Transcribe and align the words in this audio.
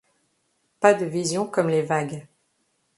Pas 0.79 0.95
de 0.95 1.05
vision 1.05 1.45
comme 1.45 1.69
les 1.69 1.83
vagues. 1.83 2.27